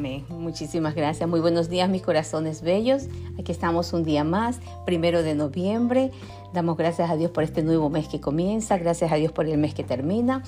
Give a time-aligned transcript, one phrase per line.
[0.00, 0.24] Amén.
[0.30, 1.28] Muchísimas gracias.
[1.28, 3.02] Muy buenos días, mis corazones bellos.
[3.38, 6.10] Aquí estamos un día más, primero de noviembre.
[6.54, 9.58] Damos gracias a Dios por este nuevo mes que comienza, gracias a Dios por el
[9.58, 10.42] mes que termina.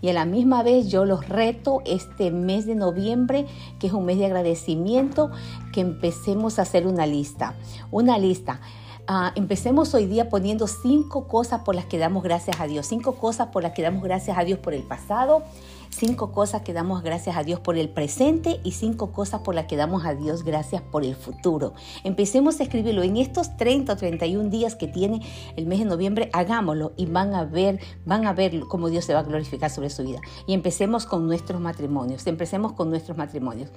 [0.00, 3.46] Y a la misma vez yo los reto este mes de noviembre,
[3.78, 5.30] que es un mes de agradecimiento,
[5.72, 7.54] que empecemos a hacer una lista.
[7.92, 8.60] Una lista.
[9.08, 13.14] Uh, empecemos hoy día poniendo cinco cosas por las que damos gracias a Dios, cinco
[13.14, 15.44] cosas por las que damos gracias a Dios por el pasado,
[15.90, 19.66] cinco cosas que damos gracias a Dios por el presente y cinco cosas por las
[19.66, 21.74] que damos a Dios gracias por el futuro.
[22.04, 25.20] Empecemos a escribirlo en estos 30 o 31 días que tiene
[25.56, 29.14] el mes de noviembre, hagámoslo y van a ver, van a ver cómo Dios se
[29.14, 30.20] va a glorificar sobre su vida.
[30.46, 33.70] Y empecemos con nuestros matrimonios, empecemos con nuestros matrimonios.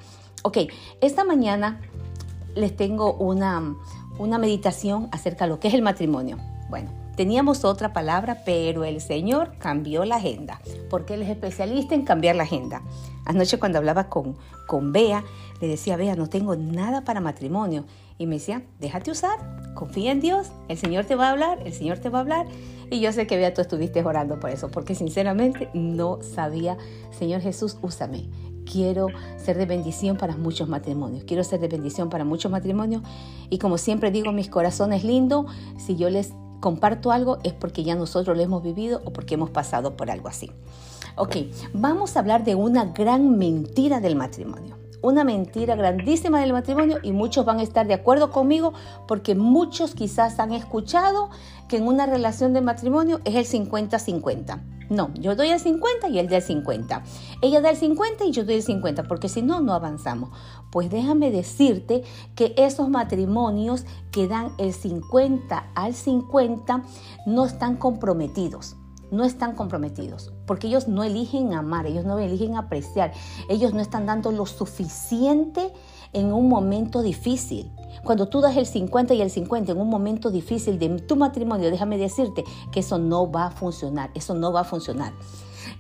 [0.44, 0.57] Ok,
[1.02, 1.82] esta mañana
[2.55, 3.76] les tengo una
[4.20, 6.38] una meditación acerca de lo que es el matrimonio.
[6.70, 12.05] Bueno, teníamos otra palabra, pero el Señor cambió la agenda, porque Él es especialista en
[12.05, 12.82] cambiar la agenda.
[13.26, 15.26] Anoche cuando hablaba con, con Bea,
[15.60, 17.84] le decía, Bea, no tengo nada para matrimonio.
[18.18, 19.38] Y me decía, déjate usar,
[19.74, 22.46] confía en Dios, el Señor te va a hablar, el Señor te va a hablar.
[22.90, 26.77] Y yo sé que Bea, tú estuviste orando por eso, porque sinceramente no sabía,
[27.12, 28.30] Señor Jesús, úsame
[28.71, 31.24] quiero ser de bendición para muchos matrimonios.
[31.24, 33.02] Quiero ser de bendición para muchos matrimonios.
[33.49, 37.96] Y como siempre digo, mis corazones lindos, si yo les comparto algo es porque ya
[37.96, 40.52] nosotros lo hemos vivido o porque hemos pasado por algo así.
[41.15, 41.35] Ok,
[41.74, 44.79] vamos a hablar de una gran mentira del matrimonio.
[45.02, 48.74] Una mentira grandísima del matrimonio y muchos van a estar de acuerdo conmigo
[49.08, 51.30] porque muchos quizás han escuchado
[51.70, 54.62] que en una relación de matrimonio es el 50-50.
[54.90, 57.04] No, yo doy el 50 y él da el 50.
[57.42, 60.32] Ella da el 50 y yo doy el 50, porque si no, no avanzamos.
[60.72, 62.04] Pues déjame decirte
[62.36, 66.84] que esos matrimonios que dan el 50 al 50
[67.28, 68.78] no están comprometidos
[69.12, 73.12] no están comprometidos, porque ellos no eligen amar, ellos no eligen apreciar,
[73.50, 75.72] ellos no están dando lo suficiente
[76.13, 77.72] en un momento difícil.
[78.03, 81.70] Cuando tú das el 50 y el 50 en un momento difícil de tu matrimonio,
[81.70, 85.14] déjame decirte que eso no va a funcionar, eso no va a funcionar.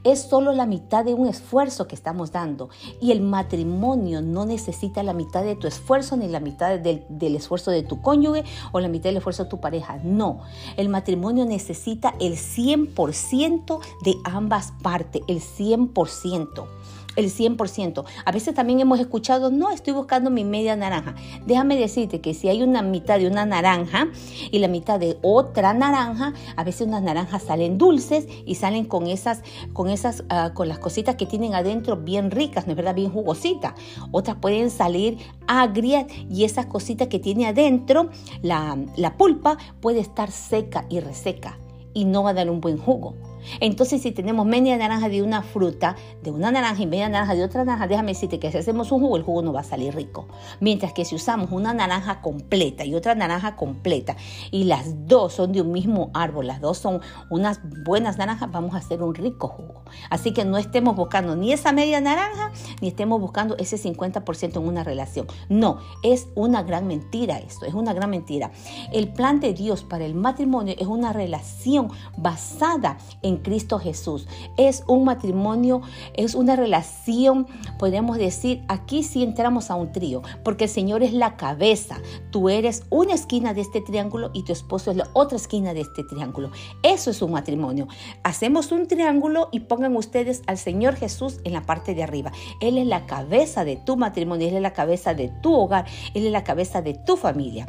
[0.03, 2.69] Es solo la mitad de un esfuerzo que estamos dando.
[3.01, 7.71] Y el matrimonio no necesita la mitad de tu esfuerzo ni la mitad del, esfuerzo
[7.71, 9.99] de tu cónyuge o la mitad del esfuerzo de tu pareja.
[10.03, 10.39] No,
[10.77, 16.67] el matrimonio necesita el 100% de ambas partes, el 100%
[17.15, 18.05] el 100%.
[18.25, 21.15] A veces también hemos escuchado, no, estoy buscando mi media naranja.
[21.45, 24.07] Déjame decirte que si hay una mitad de una naranja
[24.51, 29.07] y la mitad de otra naranja, a veces unas naranjas salen dulces y salen con
[29.07, 29.41] esas,
[29.73, 32.95] con esas, ah, con las cositas que tienen adentro bien ricas, ¿no es verdad?
[32.95, 33.73] Bien jugositas.
[34.11, 38.09] Otras pueden salir agrias y esas cositas que tiene adentro,
[38.41, 41.57] la, la pulpa puede estar seca y reseca
[41.93, 43.15] y no va a dar un buen jugo.
[43.59, 47.43] Entonces, si tenemos media naranja de una fruta, de una naranja y media naranja de
[47.43, 49.95] otra naranja, déjame decirte que si hacemos un jugo, el jugo no va a salir
[49.95, 50.27] rico.
[50.59, 54.15] Mientras que si usamos una naranja completa y otra naranja completa,
[54.51, 58.75] y las dos son de un mismo árbol, las dos son unas buenas naranjas, vamos
[58.75, 59.83] a hacer un rico jugo.
[60.09, 64.67] Así que no estemos buscando ni esa media naranja, ni estemos buscando ese 50% en
[64.67, 65.27] una relación.
[65.49, 68.51] No, es una gran mentira esto, es una gran mentira.
[68.91, 74.27] El plan de Dios para el matrimonio es una relación basada en Cristo Jesús.
[74.57, 75.81] Es un matrimonio,
[76.13, 81.13] es una relación, podemos decir, aquí sí entramos a un trío, porque el Señor es
[81.13, 81.97] la cabeza.
[82.31, 85.81] Tú eres una esquina de este triángulo y tu esposo es la otra esquina de
[85.81, 86.51] este triángulo.
[86.83, 87.87] Eso es un matrimonio.
[88.23, 92.31] Hacemos un triángulo y pongan ustedes al Señor Jesús en la parte de arriba.
[92.61, 96.25] Él es la cabeza de tu matrimonio, Él es la cabeza de tu hogar, Él
[96.25, 97.67] es la cabeza de tu familia.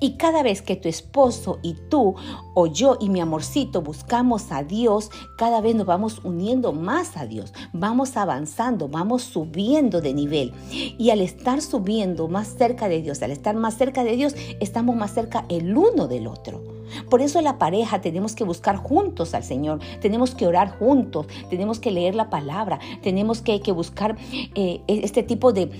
[0.00, 2.16] Y cada vez que tu esposo y tú
[2.54, 5.01] o yo y mi amorcito buscamos a Dios,
[5.36, 10.52] cada vez nos vamos uniendo más a Dios, vamos avanzando, vamos subiendo de nivel.
[10.70, 14.96] Y al estar subiendo más cerca de Dios, al estar más cerca de Dios, estamos
[14.96, 16.62] más cerca el uno del otro.
[17.08, 21.80] Por eso la pareja tenemos que buscar juntos al Señor, tenemos que orar juntos, tenemos
[21.80, 24.16] que leer la palabra, tenemos que, que buscar
[24.54, 25.70] eh, este tipo de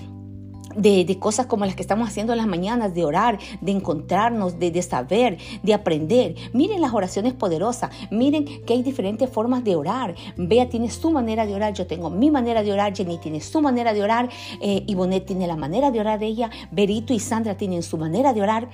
[0.75, 4.71] de, cosas como las que estamos haciendo en las mañanas, de orar, de encontrarnos, de,
[4.71, 6.35] de, saber, de aprender.
[6.53, 10.15] Miren las oraciones poderosas, miren que hay diferentes formas de orar.
[10.37, 13.61] Bea tiene su manera de orar, yo tengo mi manera de orar, Jenny tiene su
[13.61, 14.29] manera de orar,
[14.61, 18.33] eh, Ivonne tiene la manera de orar de ella, Berito y Sandra tienen su manera
[18.33, 18.69] de orar,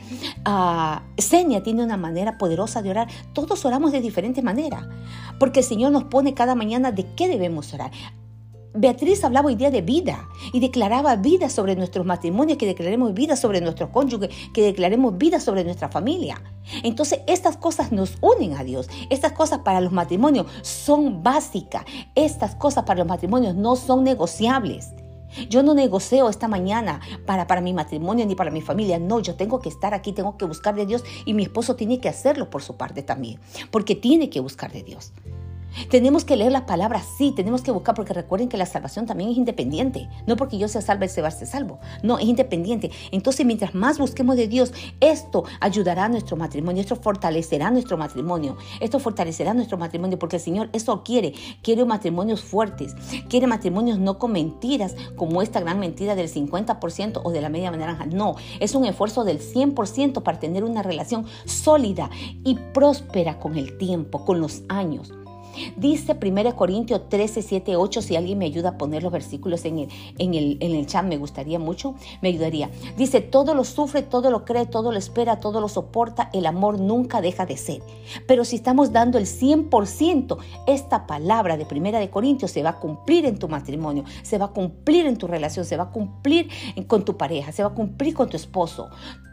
[0.45, 3.07] uh, tiene una manera poderosa de orar.
[3.33, 4.85] Todos oramos de diferentes maneras,
[5.39, 7.91] porque el Señor nos pone cada mañana de qué debemos orar.
[8.75, 13.35] Beatriz hablaba hoy día de vida y declaraba vida sobre nuestros matrimonios, que declaremos vida
[13.35, 16.39] sobre nuestros cónyuges, que declaremos vida sobre nuestra familia.
[16.83, 18.87] Entonces, estas cosas nos unen a Dios.
[19.09, 21.83] Estas cosas para los matrimonios son básicas.
[22.13, 24.89] Estas cosas para los matrimonios no son negociables.
[25.49, 28.99] Yo no negocio esta mañana para, para mi matrimonio ni para mi familia.
[28.99, 31.99] No, yo tengo que estar aquí, tengo que buscar de Dios y mi esposo tiene
[31.99, 33.39] que hacerlo por su parte también,
[33.71, 35.11] porque tiene que buscar de Dios.
[35.89, 39.29] Tenemos que leer la palabra, sí, tenemos que buscar, porque recuerden que la salvación también
[39.29, 40.09] es independiente.
[40.27, 41.79] No porque yo sea salvo, se va a ser salvo.
[42.03, 42.91] No, es independiente.
[43.11, 48.57] Entonces, mientras más busquemos de Dios, esto ayudará a nuestro matrimonio, esto fortalecerá nuestro matrimonio,
[48.79, 51.33] esto fortalecerá nuestro matrimonio, porque el Señor eso quiere.
[51.61, 52.95] Quiere matrimonios fuertes,
[53.29, 57.71] quiere matrimonios no con mentiras, como esta gran mentira del 50% o de la media
[57.71, 58.05] naranja.
[58.05, 62.09] No, es un esfuerzo del 100% para tener una relación sólida
[62.43, 65.11] y próspera con el tiempo, con los años.
[65.75, 69.79] Dice 1 Corintios 13, 7, 8, si alguien me ayuda a poner los versículos en
[69.79, 72.69] el, en, el, en el chat, me gustaría mucho, me ayudaría.
[72.97, 76.79] Dice, todo lo sufre, todo lo cree, todo lo espera, todo lo soporta, el amor
[76.79, 77.81] nunca deja de ser.
[78.27, 80.37] Pero si estamos dando el 100%,
[80.67, 84.45] esta palabra de 1 de Corintios se va a cumplir en tu matrimonio, se va
[84.45, 86.49] a cumplir en tu relación, se va a cumplir
[86.87, 88.89] con tu pareja, se va a cumplir con tu esposo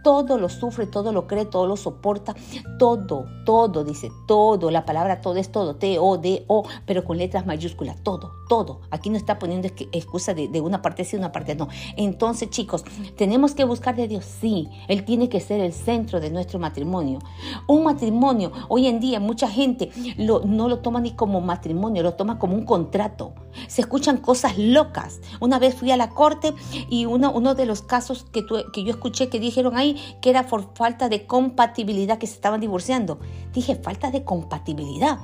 [0.06, 2.36] todo lo sufre, todo lo cree, todo lo soporta,
[2.78, 5.74] todo, todo, dice, todo, la palabra todo es todo,
[6.16, 8.80] T-O-D-O, pero con letras mayúsculas, todo, todo.
[8.90, 11.68] Aquí no está poniendo excusa de, de una parte sí, una parte no.
[11.96, 12.84] Entonces, chicos,
[13.16, 17.18] tenemos que buscar de Dios, sí, Él tiene que ser el centro de nuestro matrimonio.
[17.66, 22.14] Un matrimonio, hoy en día mucha gente lo, no lo toma ni como matrimonio, lo
[22.14, 23.34] toma como un contrato.
[23.68, 25.20] Se escuchan cosas locas.
[25.40, 26.54] Una vez fui a la corte
[26.90, 30.46] y uno, uno de los casos que, que yo escuché que dijeron ahí, que era
[30.46, 33.18] por falta de compatibilidad que se estaban divorciando.
[33.52, 35.18] Dije, falta de compatibilidad.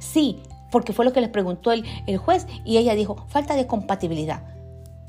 [0.00, 0.42] Sí,
[0.72, 4.42] porque fue lo que les preguntó el, el juez y ella dijo, falta de compatibilidad.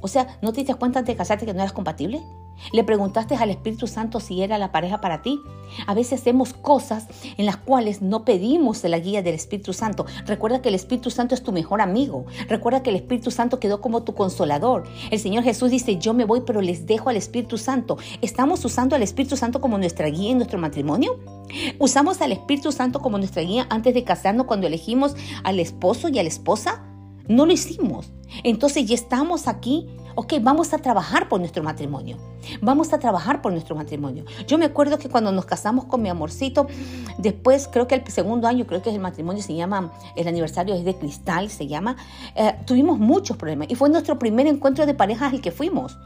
[0.01, 2.21] O sea, ¿no te diste cuenta antes de casarte que no eras compatible?
[2.71, 5.41] ¿Le preguntaste al Espíritu Santo si era la pareja para ti?
[5.87, 7.07] A veces hacemos cosas
[7.37, 10.05] en las cuales no pedimos la guía del Espíritu Santo.
[10.25, 12.25] Recuerda que el Espíritu Santo es tu mejor amigo.
[12.47, 14.83] Recuerda que el Espíritu Santo quedó como tu consolador.
[15.09, 17.97] El Señor Jesús dice, yo me voy, pero les dejo al Espíritu Santo.
[18.21, 21.19] ¿Estamos usando al Espíritu Santo como nuestra guía en nuestro matrimonio?
[21.79, 26.19] ¿Usamos al Espíritu Santo como nuestra guía antes de casarnos cuando elegimos al esposo y
[26.19, 26.83] a la esposa?
[27.27, 28.11] No lo hicimos.
[28.43, 32.17] Entonces ya estamos aquí ok, vamos a trabajar por nuestro matrimonio.
[32.61, 34.25] Vamos a trabajar por nuestro matrimonio.
[34.47, 36.67] Yo me acuerdo que cuando nos casamos con mi amorcito,
[37.17, 40.83] después creo que el segundo año, creo que el matrimonio se llama, el aniversario es
[40.83, 41.97] de cristal, se llama,
[42.35, 45.97] eh, tuvimos muchos problemas y fue nuestro primer encuentro de parejas el que fuimos.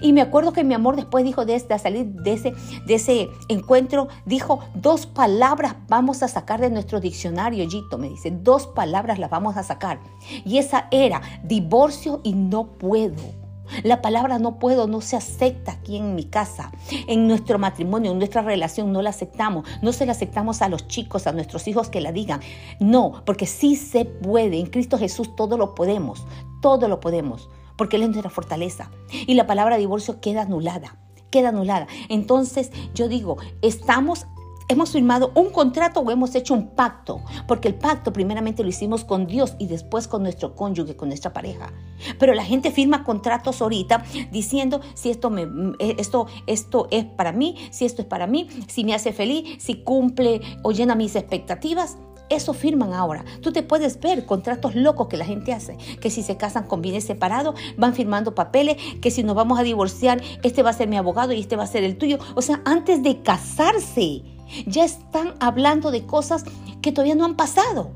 [0.00, 2.54] Y me acuerdo que mi amor después dijo de, de salir de ese,
[2.86, 8.30] de ese encuentro, dijo, dos palabras vamos a sacar de nuestro diccionario, Gito, me dice,
[8.30, 10.00] dos palabras las vamos a sacar.
[10.44, 13.42] Y esa era divorcio y no puedo.
[13.84, 16.72] La palabra no puedo no se acepta aquí en mi casa,
[17.06, 19.66] en nuestro matrimonio, en nuestra relación, no la aceptamos.
[19.80, 22.40] No se la aceptamos a los chicos, a nuestros hijos que la digan.
[22.80, 24.58] No, porque sí se puede.
[24.58, 26.26] En Cristo Jesús todo lo podemos,
[26.60, 28.90] todo lo podemos porque Él es nuestra fortaleza.
[29.10, 30.96] Y la palabra divorcio queda anulada,
[31.30, 31.86] queda anulada.
[32.08, 34.26] Entonces yo digo, estamos
[34.72, 39.04] hemos firmado un contrato o hemos hecho un pacto, porque el pacto primeramente lo hicimos
[39.04, 41.72] con Dios y después con nuestro cónyuge, con nuestra pareja.
[42.18, 45.30] Pero la gente firma contratos ahorita diciendo si esto
[45.78, 49.82] esto esto es para mí, si esto es para mí, si me hace feliz, si
[49.82, 51.98] cumple o llena mis expectativas.
[52.32, 53.26] Eso firman ahora.
[53.42, 56.80] Tú te puedes ver contratos locos que la gente hace, que si se casan con
[56.80, 60.88] bienes separados, van firmando papeles, que si nos vamos a divorciar, este va a ser
[60.88, 62.18] mi abogado y este va a ser el tuyo.
[62.34, 64.22] O sea, antes de casarse,
[64.66, 66.46] ya están hablando de cosas
[66.80, 67.90] que todavía no han pasado.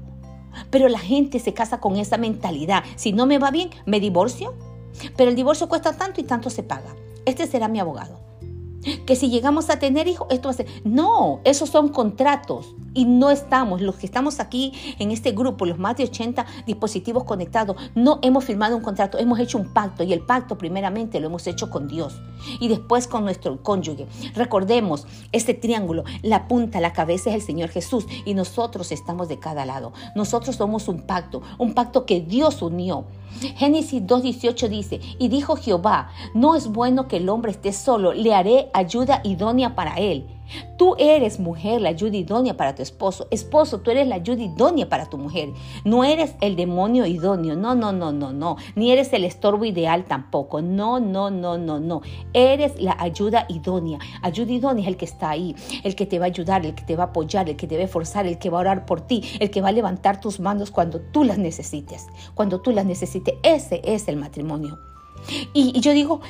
[0.71, 2.85] Pero la gente se casa con esa mentalidad.
[2.97, 4.55] Si no me va bien, me divorcio.
[5.17, 6.95] Pero el divorcio cuesta tanto y tanto se paga.
[7.25, 8.21] Este será mi abogado.
[9.07, 10.67] Que si llegamos a tener hijos, esto va a ser...
[10.85, 15.79] No, esos son contratos y no estamos, los que estamos aquí en este grupo, los
[15.79, 20.13] más de 80 dispositivos conectados, no hemos firmado un contrato, hemos hecho un pacto y
[20.13, 22.21] el pacto primeramente lo hemos hecho con Dios
[22.59, 24.07] y después con nuestro cónyuge.
[24.35, 29.39] Recordemos, este triángulo, la punta, la cabeza es el Señor Jesús y nosotros estamos de
[29.39, 29.93] cada lado.
[30.15, 33.05] Nosotros somos un pacto, un pacto que Dios unió.
[33.57, 38.35] Génesis 2.18 dice, y dijo Jehová, no es bueno que el hombre esté solo, le
[38.35, 40.27] haré ayuda idónea para él.
[40.77, 43.27] Tú eres mujer, la ayuda idónea para tu esposo.
[43.31, 45.51] Esposo, tú eres la ayuda idónea para tu mujer.
[45.85, 47.57] No eres el demonio idóneo.
[47.57, 48.57] No, no, no, no, no.
[48.75, 50.61] Ni eres el estorbo ideal tampoco.
[50.61, 52.03] No, no, no, no, no.
[52.33, 53.99] Eres la ayuda idónea.
[54.23, 56.85] Ayuda idónea es el que está ahí, el que te va a ayudar, el que
[56.85, 58.87] te va a apoyar, el que te va a forzar, el que va a orar
[58.87, 62.07] por ti, el que va a levantar tus manos cuando tú las necesites.
[62.35, 63.35] Cuando tú las necesites.
[63.43, 64.79] Ese es el matrimonio.
[65.55, 66.21] Y, y yo digo,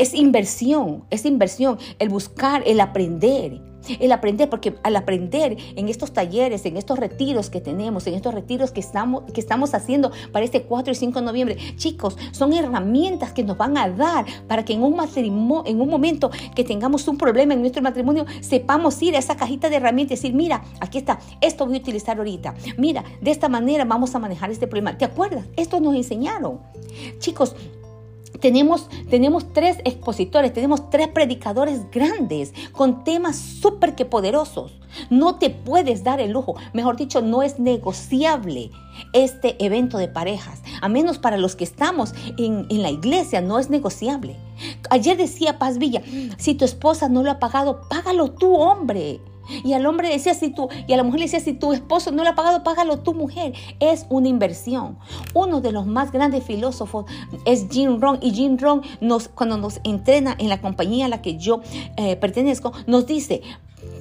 [0.00, 3.60] es inversión, es inversión, el buscar, el aprender.
[3.98, 8.34] El aprender, porque al aprender en estos talleres, en estos retiros que tenemos, en estos
[8.34, 12.52] retiros que estamos, que estamos haciendo para este 4 y 5 de noviembre, chicos, son
[12.52, 16.62] herramientas que nos van a dar para que en un matrimonio, en un momento que
[16.62, 20.34] tengamos un problema en nuestro matrimonio, sepamos ir a esa cajita de herramientas y decir,
[20.34, 22.54] mira, aquí está, esto voy a utilizar ahorita.
[22.76, 24.96] Mira, de esta manera vamos a manejar este problema.
[24.98, 25.46] ¿Te acuerdas?
[25.56, 26.60] Esto nos enseñaron.
[27.18, 27.56] Chicos,
[28.40, 34.72] tenemos, tenemos tres expositores, tenemos tres predicadores grandes con temas súper que poderosos.
[35.08, 38.70] No te puedes dar el lujo, mejor dicho, no es negociable
[39.12, 43.58] este evento de parejas, a menos para los que estamos en, en la iglesia, no
[43.58, 44.36] es negociable.
[44.90, 46.02] Ayer decía Paz Villa,
[46.38, 49.20] si tu esposa no lo ha pagado, págalo tú, hombre.
[49.64, 52.10] Y al hombre decía, si tú, y a la mujer le decía, si tu esposo
[52.12, 53.52] no lo ha pagado, págalo tu mujer.
[53.80, 54.98] Es una inversión.
[55.34, 57.06] Uno de los más grandes filósofos
[57.44, 58.18] es Jim Rohn.
[58.22, 61.60] Y Jim Rohn, nos, cuando nos entrena en la compañía a la que yo
[61.96, 63.42] eh, pertenezco, nos dice,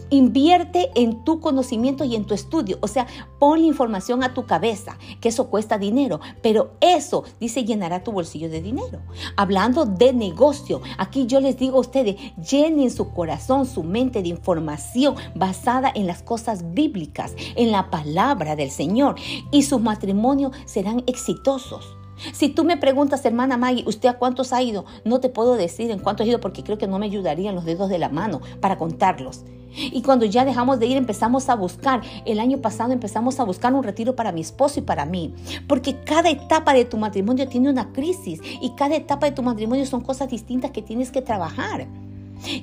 [0.09, 2.77] Invierte en tu conocimiento y en tu estudio.
[2.81, 3.07] O sea,
[3.39, 8.11] pon la información a tu cabeza, que eso cuesta dinero, pero eso, dice, llenará tu
[8.11, 8.99] bolsillo de dinero.
[9.35, 14.29] Hablando de negocio, aquí yo les digo a ustedes, llenen su corazón, su mente de
[14.29, 19.15] información basada en las cosas bíblicas, en la palabra del Señor,
[19.51, 21.98] y sus matrimonios serán exitosos.
[22.33, 24.85] Si tú me preguntas, hermana Maggie, ¿usted a cuántos ha ido?
[25.05, 27.65] No te puedo decir en cuántos ha ido porque creo que no me ayudarían los
[27.65, 29.43] dedos de la mano para contarlos.
[29.75, 32.01] Y cuando ya dejamos de ir, empezamos a buscar.
[32.25, 35.33] El año pasado empezamos a buscar un retiro para mi esposo y para mí.
[35.67, 39.85] Porque cada etapa de tu matrimonio tiene una crisis y cada etapa de tu matrimonio
[39.85, 41.87] son cosas distintas que tienes que trabajar.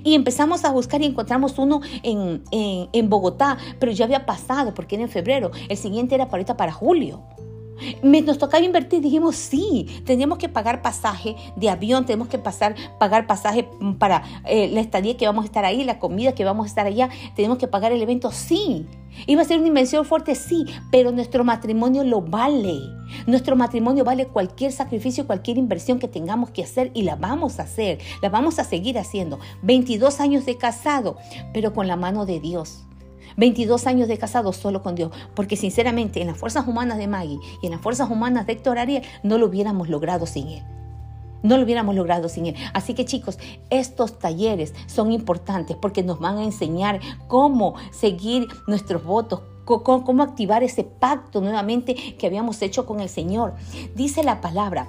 [0.03, 4.97] Y empezamos a buscar y encontramos uno en, en Bogotá, pero ya había pasado porque
[4.97, 5.51] era en febrero.
[5.69, 7.23] El siguiente era para ahorita para julio.
[8.03, 12.75] Me, nos tocaba invertir, dijimos sí, teníamos que pagar pasaje de avión, tenemos que pasar,
[12.99, 13.69] pagar pasaje
[13.99, 16.87] para eh, la estadía que vamos a estar ahí, la comida que vamos a estar
[16.87, 18.87] allá, tenemos que pagar el evento, sí.
[19.27, 22.81] Iba a ser una inversión fuerte, sí, pero nuestro matrimonio lo vale.
[23.27, 27.63] Nuestro matrimonio vale cualquier sacrificio, cualquier inversión que tengamos que hacer y la vamos a
[27.63, 29.39] hacer, la vamos a seguir haciendo.
[29.63, 31.17] 22 años de casado,
[31.55, 32.87] pero con la mano de Dios.
[33.37, 37.39] 22 años de casado solo con Dios, porque sinceramente en las fuerzas humanas de Maggie
[37.63, 40.63] y en las fuerzas humanas de Héctor Ariel no lo hubiéramos logrado sin él.
[41.43, 42.57] No lo hubiéramos logrado sin él.
[42.73, 43.39] Así que chicos,
[43.71, 50.63] estos talleres son importantes porque nos van a enseñar cómo seguir nuestros votos, cómo activar
[50.63, 53.55] ese pacto nuevamente que habíamos hecho con el Señor.
[53.95, 54.89] Dice la palabra,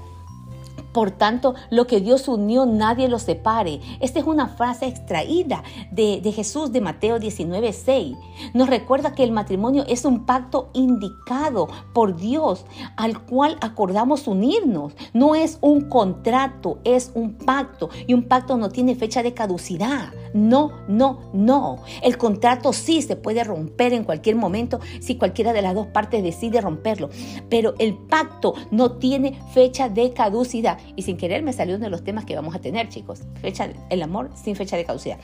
[0.97, 3.81] por tanto, lo que Dios unió, nadie lo separe.
[3.99, 5.61] Esta es una frase extraída
[5.91, 8.17] de, Jesús de Mateo 19, 6.
[8.55, 14.93] Nos recuerda que el matrimonio es un pacto indicado por Dios al cual acordamos unirnos.
[15.13, 17.91] No es un contrato, es un pacto.
[18.07, 20.11] Y un pacto no tiene fecha de caducidad.
[20.33, 21.77] No, no, no.
[22.01, 26.23] El contrato sí se puede romper en cualquier momento si cualquiera de las dos partes
[26.23, 27.11] decide romperlo.
[27.49, 30.79] Pero el pacto no tiene fecha de caducidad.
[30.95, 33.21] Y sin querer me salió uno de los temas que vamos a tener, chicos.
[33.41, 35.19] Fecha, el amor sin fecha de caducidad.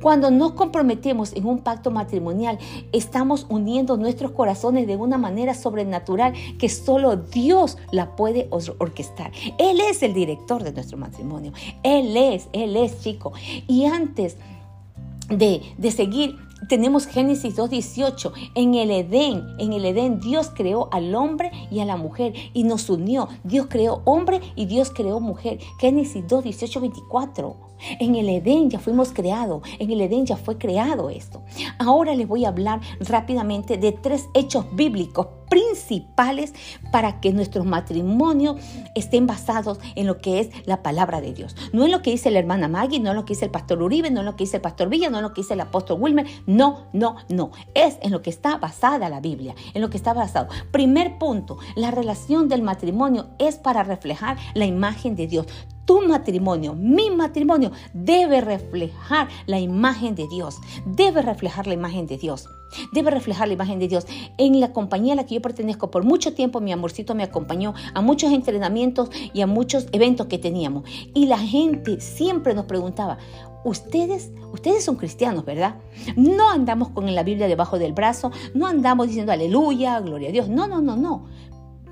[0.00, 2.58] Cuando nos comprometemos en un pacto matrimonial,
[2.92, 9.32] estamos uniendo nuestros corazones de una manera sobrenatural que solo Dios la puede orquestar.
[9.58, 11.52] Él es el director de nuestro matrimonio.
[11.82, 13.32] Él es, Él es, chico.
[13.66, 14.36] Y antes
[15.28, 18.32] de, de seguir tenemos Génesis 2.18.
[18.54, 22.64] En el Edén, en el Edén Dios creó al hombre y a la mujer y
[22.64, 23.28] nos unió.
[23.44, 25.58] Dios creó hombre y Dios creó mujer.
[25.78, 27.56] Génesis 2.18, 24.
[28.00, 31.42] En el Edén ya fuimos creados, en el Edén ya fue creado esto.
[31.78, 36.52] Ahora les voy a hablar rápidamente de tres hechos bíblicos principales
[36.90, 38.56] para que nuestros matrimonios
[38.94, 41.56] estén basados en lo que es la palabra de Dios.
[41.72, 43.82] No en lo que dice la hermana Maggie, no en lo que dice el pastor
[43.82, 45.60] Uribe, no en lo que dice el pastor Villa, no en lo que dice el
[45.60, 46.26] apóstol Wilmer.
[46.46, 47.50] No, no, no.
[47.74, 50.48] Es en lo que está basada la Biblia, en lo que está basado.
[50.70, 55.46] Primer punto, la relación del matrimonio es para reflejar la imagen de Dios
[55.86, 60.58] tu matrimonio, mi matrimonio, debe reflejar la imagen de Dios.
[60.84, 62.48] Debe reflejar la imagen de Dios.
[62.92, 64.06] Debe reflejar la imagen de Dios.
[64.36, 67.74] En la compañía a la que yo pertenezco, por mucho tiempo mi amorcito me acompañó
[67.94, 70.84] a muchos entrenamientos y a muchos eventos que teníamos.
[71.14, 73.18] Y la gente siempre nos preguntaba,
[73.64, 75.76] ustedes, ustedes son cristianos, ¿verdad?
[76.16, 80.48] No andamos con la Biblia debajo del brazo, no andamos diciendo aleluya, gloria a Dios.
[80.48, 81.26] No, no, no, no.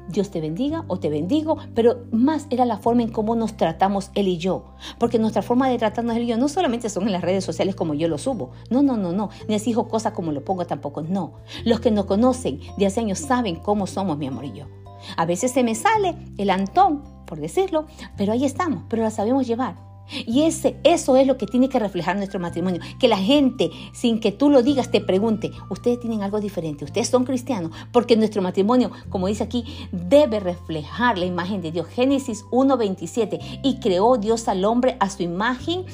[0.09, 4.11] Dios te bendiga o te bendigo, pero más era la forma en cómo nos tratamos
[4.15, 4.65] él y yo.
[4.99, 7.75] Porque nuestra forma de tratarnos él y yo no solamente son en las redes sociales
[7.75, 8.51] como yo lo subo.
[8.71, 9.31] No, no, no, no.
[9.49, 11.03] Ni hijo cosas como lo pongo tampoco.
[11.03, 11.35] No.
[11.65, 14.67] Los que nos conocen de hace años saben cómo somos mi amor y yo.
[15.17, 19.47] A veces se me sale el Antón, por decirlo, pero ahí estamos, pero la sabemos
[19.47, 19.94] llevar.
[20.11, 22.81] Y ese, eso es lo que tiene que reflejar nuestro matrimonio.
[22.99, 27.09] Que la gente, sin que tú lo digas, te pregunte, ustedes tienen algo diferente, ustedes
[27.09, 31.87] son cristianos, porque nuestro matrimonio, como dice aquí, debe reflejar la imagen de Dios.
[31.89, 35.85] Génesis 1.27, y creó Dios al hombre a su imagen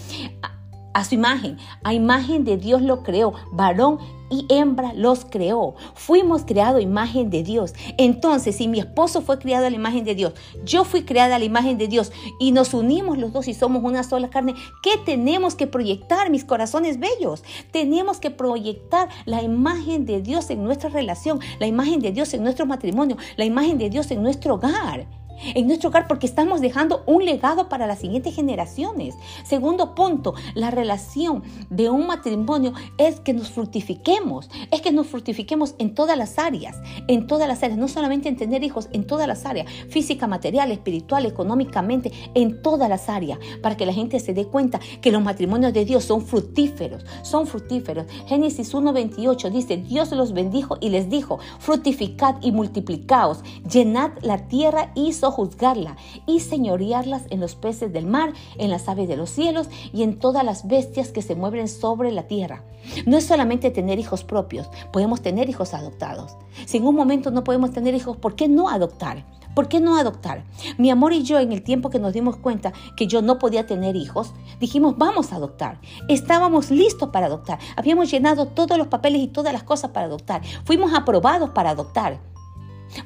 [0.94, 1.58] a su imagen.
[1.82, 3.98] A imagen de Dios lo creó, varón
[4.30, 5.74] y hembra los creó.
[5.94, 7.74] Fuimos creados a imagen de Dios.
[7.98, 11.38] Entonces, si mi esposo fue creado a la imagen de Dios, yo fui creada a
[11.38, 14.92] la imagen de Dios y nos unimos los dos y somos una sola carne, ¿qué
[15.04, 17.42] tenemos que proyectar, mis corazones bellos?
[17.72, 22.42] Tenemos que proyectar la imagen de Dios en nuestra relación, la imagen de Dios en
[22.42, 25.19] nuestro matrimonio, la imagen de Dios en nuestro hogar
[25.54, 29.16] en nuestro hogar porque estamos dejando un legado para las siguientes generaciones.
[29.44, 35.74] Segundo punto, la relación de un matrimonio es que nos fructifiquemos, es que nos fructifiquemos
[35.78, 36.76] en todas las áreas,
[37.08, 40.70] en todas las áreas, no solamente en tener hijos, en todas las áreas, física, material,
[40.70, 45.22] espiritual, económicamente, en todas las áreas, para que la gente se dé cuenta que los
[45.22, 48.06] matrimonios de Dios son fructíferos, son fructíferos.
[48.26, 54.92] Génesis 1.28 dice, Dios los bendijo y les dijo, fructificad y multiplicaos, llenad la tierra
[54.94, 55.96] y juzgarla
[56.26, 60.18] y señorearlas en los peces del mar, en las aves de los cielos y en
[60.18, 62.64] todas las bestias que se mueven sobre la tierra.
[63.06, 66.36] No es solamente tener hijos propios, podemos tener hijos adoptados.
[66.66, 69.24] Si en un momento no podemos tener hijos, ¿por qué no adoptar?
[69.54, 70.44] ¿Por qué no adoptar?
[70.78, 73.66] Mi amor y yo, en el tiempo que nos dimos cuenta que yo no podía
[73.66, 75.80] tener hijos, dijimos, vamos a adoptar.
[76.08, 77.58] Estábamos listos para adoptar.
[77.76, 80.42] Habíamos llenado todos los papeles y todas las cosas para adoptar.
[80.64, 82.20] Fuimos aprobados para adoptar.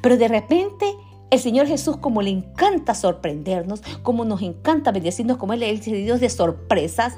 [0.03, 0.95] Pero de repente
[1.31, 6.05] el Señor Jesús, como le encanta sorprendernos, como nos encanta bendecirnos, como Él es el
[6.05, 7.17] Dios de sorpresas,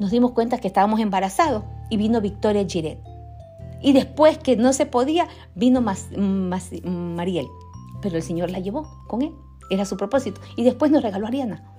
[0.00, 2.98] nos dimos cuenta que estábamos embarazados y vino Victoria Giret.
[3.80, 7.46] Y después que no se podía, vino Mariel.
[8.02, 9.32] Pero el Señor la llevó con Él.
[9.70, 10.40] Era su propósito.
[10.56, 11.73] Y después nos regaló a Ariana.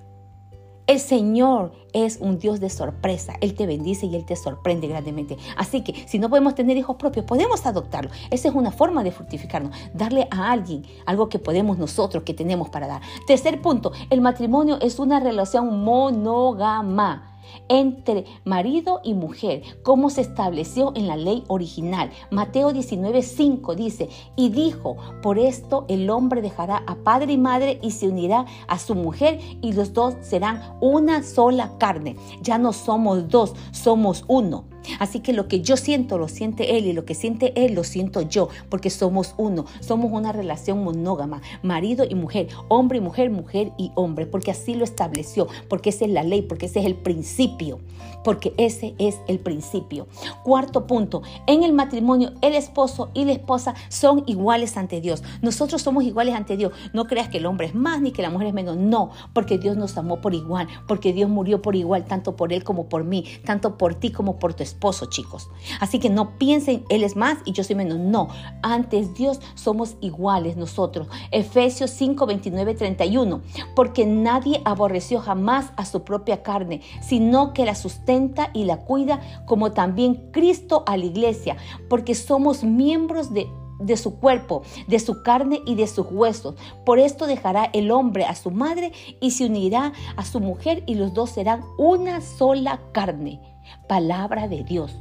[0.86, 3.34] El Señor es un Dios de sorpresa.
[3.40, 5.36] Él te bendice y Él te sorprende grandemente.
[5.56, 8.12] Así que si no podemos tener hijos propios, podemos adoptarlos.
[8.30, 9.76] Esa es una forma de fructificarnos.
[9.94, 13.02] Darle a alguien algo que podemos nosotros, que tenemos para dar.
[13.26, 17.35] Tercer punto, el matrimonio es una relación monógama
[17.68, 22.10] entre marido y mujer, como se estableció en la ley original.
[22.30, 27.90] Mateo 19:5 dice, y dijo, por esto el hombre dejará a padre y madre y
[27.92, 32.16] se unirá a su mujer y los dos serán una sola carne.
[32.42, 34.64] Ya no somos dos, somos uno.
[34.98, 37.84] Así que lo que yo siento lo siente él y lo que siente él lo
[37.84, 43.30] siento yo, porque somos uno, somos una relación monógama, marido y mujer, hombre y mujer,
[43.30, 46.86] mujer y hombre, porque así lo estableció, porque esa es la ley, porque ese es
[46.86, 47.80] el principio,
[48.24, 50.06] porque ese es el principio.
[50.44, 55.22] Cuarto punto, en el matrimonio el esposo y la esposa son iguales ante Dios.
[55.42, 56.72] Nosotros somos iguales ante Dios.
[56.92, 59.58] No creas que el hombre es más ni que la mujer es menos, no, porque
[59.58, 63.04] Dios nos amó por igual, porque Dios murió por igual, tanto por él como por
[63.04, 64.75] mí, tanto por ti como por tu esposa
[65.06, 65.50] chicos.
[65.80, 67.98] Así que no piensen, Él es más y yo soy menos.
[67.98, 68.28] No,
[68.62, 71.08] antes Dios somos iguales nosotros.
[71.30, 73.40] Efesios 5, 29, 31.
[73.74, 79.20] Porque nadie aborreció jamás a su propia carne, sino que la sustenta y la cuida,
[79.46, 81.56] como también Cristo a la iglesia,
[81.88, 86.54] porque somos miembros de de su cuerpo, de su carne y de sus huesos.
[86.84, 90.94] Por esto dejará el hombre a su madre y se unirá a su mujer y
[90.94, 93.40] los dos serán una sola carne.
[93.88, 94.96] Palabra de Dios.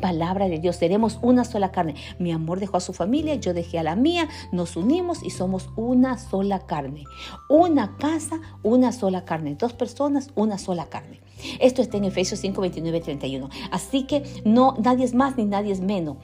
[0.00, 1.94] Palabra de Dios, seremos una sola carne.
[2.18, 5.70] Mi amor dejó a su familia, yo dejé a la mía, nos unimos y somos
[5.76, 7.04] una sola carne.
[7.48, 9.54] Una casa, una sola carne.
[9.54, 11.20] Dos personas, una sola carne.
[11.60, 13.48] Esto está en Efesios 5, 29, 31.
[13.70, 16.16] Así que no, nadie es más ni nadie es menos.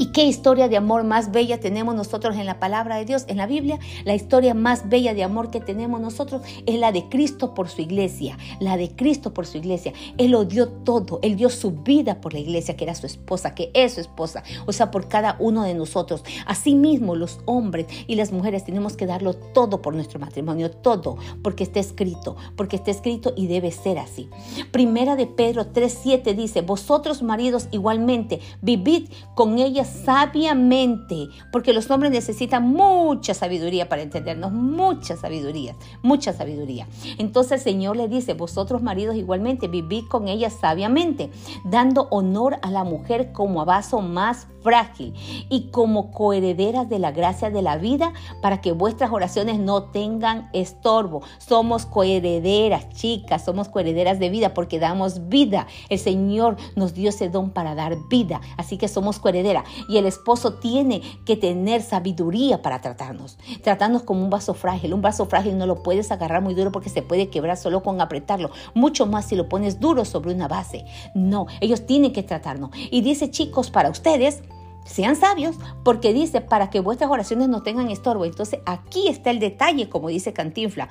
[0.00, 3.36] ¿Y qué historia de amor más bella tenemos nosotros en la palabra de Dios, en
[3.36, 3.78] la Biblia?
[4.04, 7.82] La historia más bella de amor que tenemos nosotros es la de Cristo por su
[7.82, 9.92] iglesia, la de Cristo por su iglesia.
[10.16, 13.54] Él lo dio todo, Él dio su vida por la iglesia, que era su esposa,
[13.54, 16.22] que es su esposa, o sea, por cada uno de nosotros.
[16.46, 21.64] Asimismo, los hombres y las mujeres tenemos que darlo todo por nuestro matrimonio, todo, porque
[21.64, 24.28] está escrito, porque está escrito y debe ser así.
[24.70, 32.10] Primera de Pedro 3.7 dice, vosotros maridos igualmente, vivid con ellas sabiamente, porque los hombres
[32.10, 36.86] necesitan mucha sabiduría para entendernos, mucha sabiduría, mucha sabiduría.
[37.18, 41.30] Entonces el Señor le dice, vosotros maridos igualmente, vivid con ella sabiamente,
[41.64, 45.14] dando honor a la mujer como a vaso más frágil
[45.48, 50.50] y como coherederas de la gracia de la vida para que vuestras oraciones no tengan
[50.52, 51.22] estorbo.
[51.38, 55.66] Somos coherederas, chicas, somos coherederas de vida porque damos vida.
[55.88, 59.57] El Señor nos dio ese don para dar vida, así que somos coherederas
[59.88, 63.38] Y el esposo tiene que tener sabiduría para tratarnos.
[63.62, 64.94] Tratarnos como un vaso frágil.
[64.94, 68.00] Un vaso frágil no lo puedes agarrar muy duro porque se puede quebrar solo con
[68.00, 68.50] apretarlo.
[68.74, 70.84] Mucho más si lo pones duro sobre una base.
[71.14, 72.70] No, ellos tienen que tratarnos.
[72.90, 74.42] Y dice, chicos, para ustedes,
[74.84, 78.24] sean sabios, porque dice, para que vuestras oraciones no tengan estorbo.
[78.24, 80.88] Entonces aquí está el detalle, como dice Cantinfla.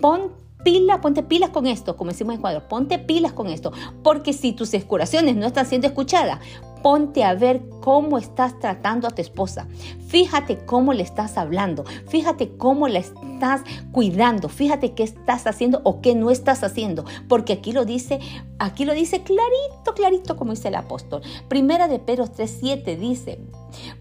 [0.00, 0.32] Pon
[0.64, 4.52] pila, ponte pilas con esto, como decimos en cuadro, ponte pilas con esto, porque si
[4.52, 6.40] tus oraciones no están siendo escuchadas,
[6.86, 9.66] ponte a ver cómo estás tratando a tu esposa.
[10.06, 11.82] Fíjate cómo le estás hablando.
[12.06, 14.48] Fíjate cómo la estás cuidando.
[14.48, 17.04] Fíjate qué estás haciendo o qué no estás haciendo.
[17.26, 18.20] Porque aquí lo dice,
[18.60, 21.22] aquí lo dice clarito, clarito, como dice el apóstol.
[21.48, 23.40] Primera de Pedro 3.7 dice,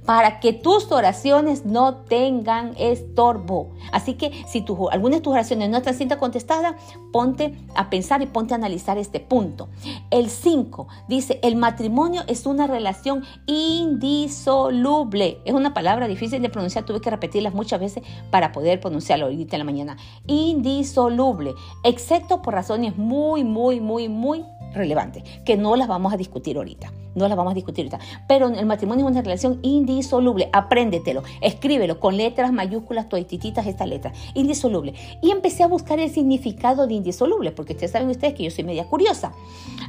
[0.06, 3.72] para que tus oraciones no tengan estorbo.
[3.92, 6.76] Así que si tu, algunas de tus oraciones no están siendo contestadas,
[7.12, 9.70] ponte a pensar y ponte a analizar este punto.
[10.12, 15.40] El 5 dice, el matrimonio es una relación indisoluble.
[15.46, 19.56] Es una palabra difícil de pronunciar, tuve que repetirlas muchas veces para poder pronunciarlo ahorita
[19.56, 19.98] en la mañana.
[20.28, 24.44] Indisoluble, excepto por razones muy, muy, muy, muy
[24.76, 28.00] relevantes, que no las vamos a discutir ahorita no la vamos a discutir ahorita.
[28.28, 30.50] Pero el matrimonio es una relación indisoluble.
[30.54, 34.18] Apréndetelo, escríbelo con letras mayúsculas, toitititas estas letras.
[34.34, 34.94] Indisoluble.
[35.22, 38.66] Y empecé a buscar el significado de indisoluble, porque ustedes saben ustedes que yo soy
[38.66, 39.34] media curiosa.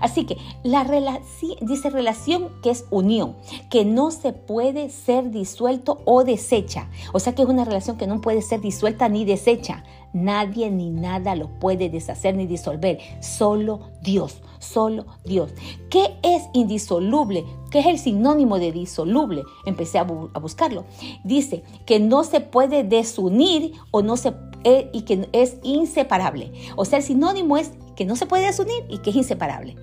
[0.00, 3.36] Así que la relación, dice relación que es unión,
[3.70, 6.88] que no se puede ser disuelto o desecha.
[7.12, 9.84] O sea que es una relación que no puede ser disuelta ni desecha.
[10.16, 12.98] Nadie ni nada lo puede deshacer ni disolver.
[13.20, 15.52] Solo Dios, solo Dios.
[15.90, 17.44] ¿Qué es indisoluble?
[17.70, 19.42] ¿Qué es el sinónimo de disoluble?
[19.66, 20.86] Empecé a, buscarlo.
[21.22, 24.32] Dice que no se puede desunir o no se
[24.64, 26.50] eh, y que es inseparable.
[26.76, 29.76] O sea, el sinónimo es que no se puede desunir y que es inseparable.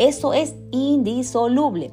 [0.00, 1.90] Eso es indisoluble.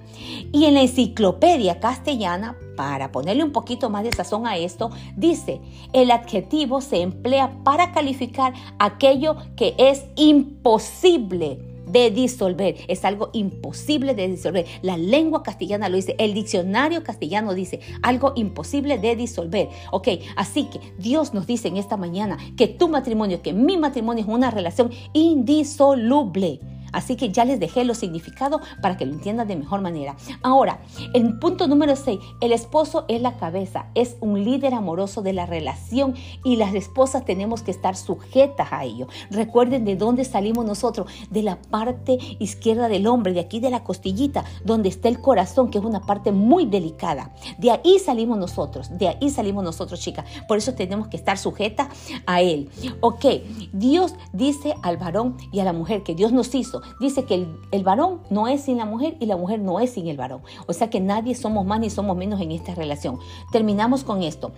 [0.54, 5.60] Y en la enciclopedia castellana, para ponerle un poquito más de sazón a esto, dice,
[5.92, 12.78] el adjetivo se emplea para calificar aquello que es imposible de disolver.
[12.88, 14.66] Es algo imposible de disolver.
[14.82, 19.68] La lengua castellana lo dice, el diccionario castellano dice, algo imposible de disolver.
[19.92, 24.24] Ok, así que Dios nos dice en esta mañana que tu matrimonio, que mi matrimonio
[24.24, 26.62] es una relación indisoluble.
[26.92, 30.16] Así que ya les dejé los significados para que lo entiendan de mejor manera.
[30.42, 30.80] Ahora,
[31.14, 35.46] el punto número 6, el esposo es la cabeza, es un líder amoroso de la
[35.46, 39.08] relación y las esposas tenemos que estar sujetas a ello.
[39.30, 43.84] Recuerden de dónde salimos nosotros, de la parte izquierda del hombre, de aquí de la
[43.84, 47.34] costillita, donde está el corazón, que es una parte muy delicada.
[47.58, 50.26] De ahí salimos nosotros, de ahí salimos nosotros, chicas.
[50.48, 51.88] Por eso tenemos que estar sujetas
[52.26, 52.70] a él.
[53.02, 53.26] Ok,
[53.74, 57.84] Dios dice al varón y a la mujer que Dios nos hizo dice que el,
[57.84, 60.42] varón no es sin la mujer y la mujer no es sin el varón.
[60.68, 63.20] O sea que nadie somos más ni somos menos en esta relación.
[63.52, 64.52] Terminamos con esto.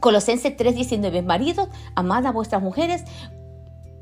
[0.00, 3.04] Colosenses 3:19, maridos, amad a vuestras mujeres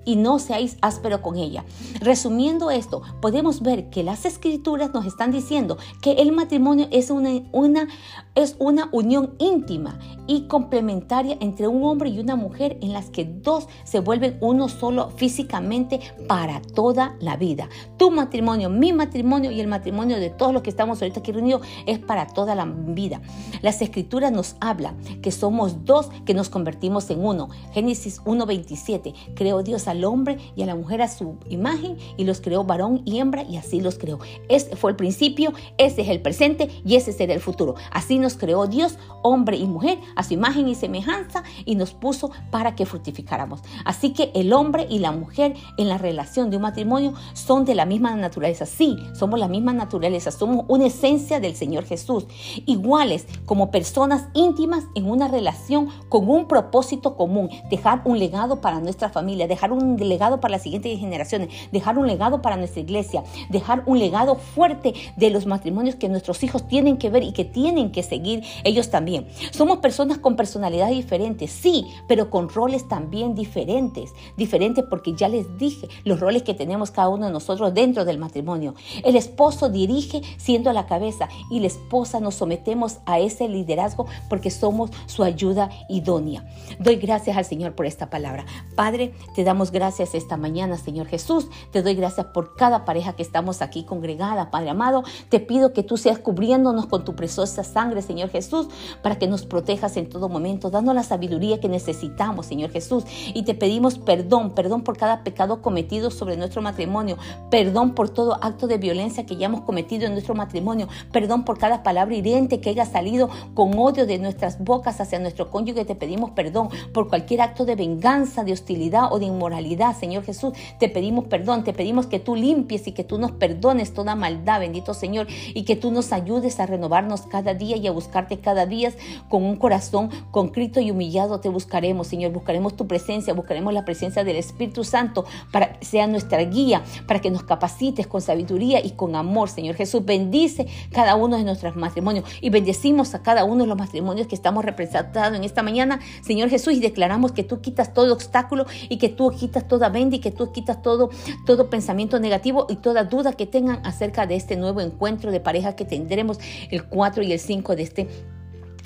[0.04, 1.64] y no seáis áspero con ella.
[2.00, 7.88] Resumiendo esto, podemos ver que las escrituras nos están diciendo que el matrimonio es una,
[8.34, 13.24] es una unión íntima y complementaria entre un hombre y una mujer en las que
[13.24, 17.68] dos se vuelven uno solo físicamente para toda la vida.
[17.96, 21.62] Tu matrimonio, mi matrimonio y el matrimonio de todos los que estamos ahorita aquí reunidos
[21.86, 23.20] es para toda la vida.
[23.62, 27.48] Las escrituras nos hablan que somos dos que nos convertimos en uno.
[27.72, 29.34] Génesis 1.27.
[29.34, 33.02] Creó Dios al hombre y a la mujer a su imagen y los creó varón
[33.04, 34.18] y hembra y así los creó.
[34.48, 37.74] Este fue el principio, ese es el presente y ese será el futuro.
[37.92, 42.30] Así nos creó Dios, hombre y mujer, a su imagen y semejanza y nos puso
[42.50, 43.60] para que fructificáramos.
[43.84, 47.74] Así que el hombre y la mujer en la relación de un matrimonio son de
[47.74, 48.66] la misma naturaleza.
[48.66, 52.26] Sí, somos la misma naturaleza, somos una esencia del Señor Jesús,
[52.66, 58.80] iguales como personas íntimas en una relación con un propósito común, dejar un legado para
[58.80, 63.22] nuestra familia, dejar un legado para las siguientes generaciones, dejar un legado para nuestra iglesia,
[63.48, 67.44] dejar un legado fuerte de los matrimonios que nuestros hijos tienen que ver y que
[67.44, 69.26] tienen que seguir ellos también.
[69.50, 75.58] Somos personas con personalidades diferentes, sí, pero con roles también diferentes, diferentes porque ya les
[75.58, 78.74] dije los roles que tenemos cada uno de nosotros dentro del matrimonio.
[79.04, 84.50] El esposo dirige siendo la cabeza y la esposa nos sometemos a ese liderazgo porque
[84.50, 86.44] somos su ayuda idónea.
[86.78, 88.44] Doy gracias al Señor por esta palabra.
[88.74, 91.48] Padre, te damos gracias esta mañana, Señor Jesús.
[91.70, 95.02] Te doy gracias por cada pareja que estamos aquí congregada, Padre amado.
[95.28, 98.68] Te pido que tú seas cubriéndonos con tu preciosa sangre, Señor Jesús,
[99.02, 103.04] para que nos protejas en todo momento, dando la sabiduría que necesitamos, Señor Jesús.
[103.34, 107.18] Y te pedimos perdón, perdón por cada pecado cometido sobre nuestro matrimonio,
[107.50, 111.82] perdón por todo acto de violencia que hayamos cometido en nuestro matrimonio, perdón por cada
[111.82, 115.84] palabra hiriente que haya salido con odio de nuestras bocas hacia nuestro cónyuge.
[115.84, 119.63] Te pedimos perdón por cualquier acto de venganza, de hostilidad o de inmoralidad,
[119.98, 120.52] Señor Jesús.
[120.78, 124.60] Te pedimos perdón, te pedimos que tú limpies y que tú nos perdones toda maldad,
[124.60, 128.66] bendito Señor, y que tú nos ayudes a renovarnos cada día y a buscarte cada
[128.66, 128.92] día
[129.28, 131.40] con un corazón concrito y humillado.
[131.40, 136.06] Te buscaremos, Señor, buscaremos tu presencia, buscaremos la presencia del Espíritu Santo para que sea
[136.06, 140.04] nuestra guía, para que nos capacites con sabiduría y con amor, Señor Jesús.
[140.04, 144.34] Bendice cada uno de nuestros matrimonios y bendecimos a cada uno de los matrimonios que
[144.34, 148.98] estamos representados en esta mañana, Señor Jesús, y declaramos que tú quitas todo obstáculo y
[148.98, 151.10] que tú quitas toda venda que tú quitas todo,
[151.46, 155.76] todo pensamiento negativo y toda duda que tengan acerca de este nuevo encuentro de pareja
[155.76, 156.38] que tendremos
[156.70, 158.08] el 4 y el 5 de este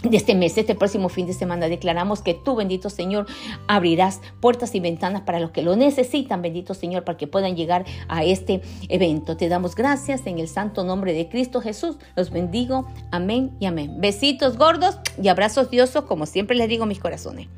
[0.02, 3.26] de este mes, este próximo fin de semana, declaramos que tú, bendito Señor,
[3.66, 7.84] abrirás puertas y ventanas para los que lo necesitan, bendito Señor, para que puedan llegar
[8.06, 9.36] a este evento.
[9.36, 11.96] Te damos gracias en el santo nombre de Cristo Jesús.
[12.14, 12.86] Los bendigo.
[13.10, 13.96] Amén y amén.
[13.98, 17.48] Besitos gordos y abrazos diosos, como siempre les digo, mis corazones.